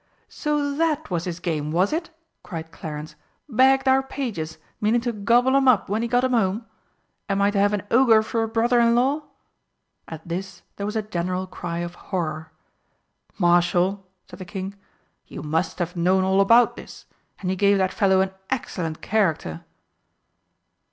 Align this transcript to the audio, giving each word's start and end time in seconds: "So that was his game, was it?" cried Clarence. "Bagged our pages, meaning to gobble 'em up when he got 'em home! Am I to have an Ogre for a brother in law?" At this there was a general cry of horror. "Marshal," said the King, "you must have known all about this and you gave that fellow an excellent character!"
"So 0.29 0.73
that 0.77 1.11
was 1.11 1.25
his 1.25 1.39
game, 1.39 1.69
was 1.71 1.93
it?" 1.93 2.09
cried 2.41 2.71
Clarence. 2.71 3.13
"Bagged 3.47 3.87
our 3.87 4.01
pages, 4.01 4.57
meaning 4.81 4.99
to 5.01 5.11
gobble 5.13 5.55
'em 5.55 5.67
up 5.67 5.89
when 5.89 6.01
he 6.01 6.07
got 6.07 6.23
'em 6.23 6.31
home! 6.31 6.65
Am 7.29 7.39
I 7.39 7.51
to 7.51 7.59
have 7.59 7.71
an 7.71 7.83
Ogre 7.91 8.23
for 8.23 8.41
a 8.41 8.47
brother 8.47 8.79
in 8.79 8.95
law?" 8.95 9.21
At 10.07 10.27
this 10.27 10.63
there 10.75 10.87
was 10.87 10.95
a 10.95 11.03
general 11.03 11.45
cry 11.45 11.77
of 11.85 11.93
horror. 11.93 12.51
"Marshal," 13.37 14.03
said 14.27 14.39
the 14.39 14.43
King, 14.43 14.73
"you 15.27 15.43
must 15.43 15.77
have 15.77 15.95
known 15.95 16.23
all 16.23 16.41
about 16.41 16.75
this 16.75 17.05
and 17.39 17.51
you 17.51 17.55
gave 17.55 17.77
that 17.77 17.93
fellow 17.93 18.21
an 18.21 18.31
excellent 18.49 19.03
character!" 19.03 19.63